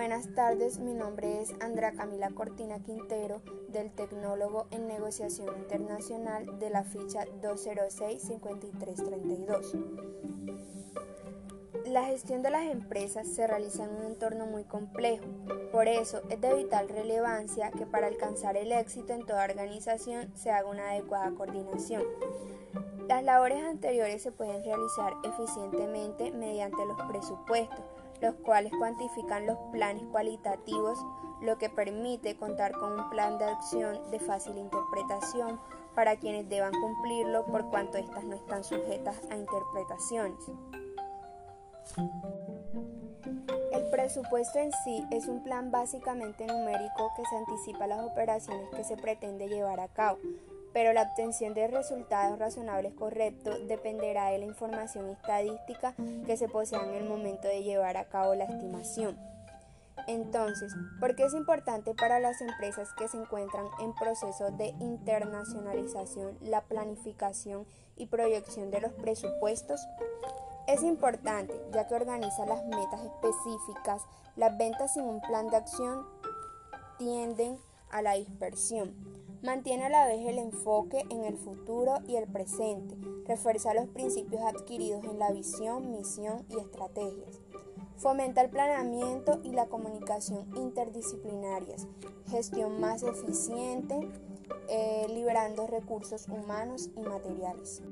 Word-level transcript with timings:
Buenas 0.00 0.32
tardes, 0.34 0.78
mi 0.78 0.94
nombre 0.94 1.42
es 1.42 1.52
Andrea 1.60 1.92
Camila 1.92 2.30
Cortina 2.30 2.82
Quintero, 2.82 3.42
del 3.68 3.92
Tecnólogo 3.92 4.66
en 4.70 4.88
Negociación 4.88 5.54
Internacional 5.58 6.58
de 6.58 6.70
la 6.70 6.84
ficha 6.84 7.26
206-5332. 7.42 9.74
La 11.84 12.06
gestión 12.06 12.40
de 12.40 12.48
las 12.48 12.64
empresas 12.64 13.28
se 13.28 13.46
realiza 13.46 13.84
en 13.84 13.90
un 13.90 14.04
entorno 14.04 14.46
muy 14.46 14.64
complejo, 14.64 15.26
por 15.70 15.86
eso 15.86 16.22
es 16.30 16.40
de 16.40 16.54
vital 16.54 16.88
relevancia 16.88 17.70
que 17.70 17.84
para 17.84 18.06
alcanzar 18.06 18.56
el 18.56 18.72
éxito 18.72 19.12
en 19.12 19.26
toda 19.26 19.44
organización 19.44 20.34
se 20.34 20.50
haga 20.50 20.70
una 20.70 20.92
adecuada 20.92 21.30
coordinación. 21.32 22.04
Las 23.06 23.22
labores 23.22 23.62
anteriores 23.64 24.22
se 24.22 24.32
pueden 24.32 24.64
realizar 24.64 25.12
eficientemente 25.24 26.30
mediante 26.30 26.86
los 26.86 27.02
presupuestos, 27.02 27.84
los 28.20 28.34
cuales 28.36 28.72
cuantifican 28.78 29.46
los 29.46 29.58
planes 29.72 30.04
cualitativos, 30.10 30.98
lo 31.40 31.58
que 31.58 31.70
permite 31.70 32.36
contar 32.36 32.72
con 32.72 32.98
un 32.98 33.10
plan 33.10 33.38
de 33.38 33.46
acción 33.46 34.10
de 34.10 34.20
fácil 34.20 34.58
interpretación 34.58 35.58
para 35.94 36.16
quienes 36.16 36.48
deban 36.48 36.72
cumplirlo 36.72 37.46
por 37.46 37.68
cuanto 37.70 37.98
éstas 37.98 38.24
no 38.24 38.34
están 38.36 38.62
sujetas 38.64 39.16
a 39.30 39.36
interpretaciones. 39.36 40.38
El 43.72 43.90
presupuesto 43.90 44.58
en 44.58 44.70
sí 44.84 45.04
es 45.10 45.26
un 45.26 45.42
plan 45.42 45.70
básicamente 45.70 46.46
numérico 46.46 47.10
que 47.16 47.24
se 47.24 47.36
anticipa 47.36 47.86
las 47.86 48.04
operaciones 48.04 48.68
que 48.70 48.84
se 48.84 48.96
pretende 48.96 49.48
llevar 49.48 49.80
a 49.80 49.88
cabo, 49.88 50.18
pero 50.72 50.92
la 50.92 51.02
obtención 51.02 51.54
de 51.54 51.68
resultados 51.68 52.38
razonables 52.38 52.94
correctos 52.94 53.66
dependerá 53.66 54.30
de 54.30 54.38
la 54.38 54.46
información 54.46 55.08
estadística 55.10 55.94
que 56.26 56.36
se 56.36 56.48
posea 56.48 56.82
en 56.84 56.94
el 56.94 57.08
momento 57.08 57.48
de 57.48 57.62
llevar 57.62 57.96
a 57.96 58.08
cabo 58.08 58.34
la 58.34 58.44
estimación. 58.44 59.18
Entonces, 60.06 60.74
¿por 60.98 61.14
qué 61.14 61.24
es 61.24 61.34
importante 61.34 61.94
para 61.94 62.20
las 62.20 62.40
empresas 62.40 62.92
que 62.94 63.08
se 63.08 63.18
encuentran 63.18 63.66
en 63.80 63.94
proceso 63.94 64.50
de 64.50 64.68
internacionalización 64.80 66.36
la 66.40 66.62
planificación 66.62 67.66
y 67.96 68.06
proyección 68.06 68.70
de 68.70 68.80
los 68.80 68.92
presupuestos? 68.92 69.80
Es 70.66 70.82
importante 70.82 71.54
ya 71.72 71.86
que 71.86 71.94
organiza 71.94 72.46
las 72.46 72.64
metas 72.64 73.00
específicas, 73.04 74.02
las 74.36 74.56
ventas 74.56 74.94
sin 74.94 75.04
un 75.04 75.20
plan 75.20 75.48
de 75.48 75.56
acción 75.56 76.06
tienden 76.98 77.58
la 78.02 78.14
dispersión. 78.14 78.94
Mantiene 79.42 79.84
a 79.84 79.88
la 79.88 80.06
vez 80.06 80.26
el 80.26 80.38
enfoque 80.38 81.04
en 81.10 81.24
el 81.24 81.36
futuro 81.36 81.94
y 82.06 82.16
el 82.16 82.26
presente. 82.26 82.94
Refuerza 83.26 83.74
los 83.74 83.88
principios 83.88 84.42
adquiridos 84.42 85.04
en 85.04 85.18
la 85.18 85.30
visión, 85.32 85.90
misión 85.92 86.44
y 86.50 86.58
estrategias. 86.58 87.40
Fomenta 87.96 88.42
el 88.42 88.50
planeamiento 88.50 89.40
y 89.42 89.52
la 89.52 89.66
comunicación 89.66 90.46
interdisciplinarias. 90.56 91.86
Gestión 92.30 92.80
más 92.80 93.02
eficiente, 93.02 94.08
eh, 94.68 95.06
liberando 95.08 95.66
recursos 95.66 96.28
humanos 96.28 96.90
y 96.96 97.00
materiales. 97.00 97.82